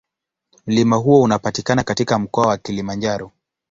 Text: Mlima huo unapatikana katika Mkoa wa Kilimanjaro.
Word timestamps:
Mlima 0.67 0.95
huo 0.95 1.21
unapatikana 1.21 1.83
katika 1.83 2.19
Mkoa 2.19 2.47
wa 2.47 2.57
Kilimanjaro. 2.57 3.31